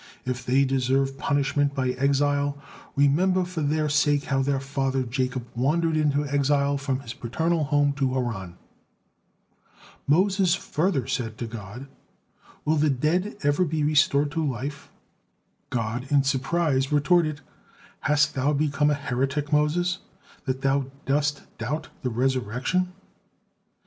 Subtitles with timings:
[0.25, 2.57] If they deserve punishment by exile,
[2.95, 7.93] remember for their sake how their father Jacob wandered into exile from his paternal home
[7.97, 8.55] to Haran."
[10.07, 11.85] Moses furthermore said to God:
[12.65, 14.89] "Will the dead ever be restored to life?"
[15.69, 17.41] God in surprise retorted:
[17.99, 19.99] "Hast thou become a heretic, Moses,
[20.45, 22.91] that thou dost doubt the resurrection?"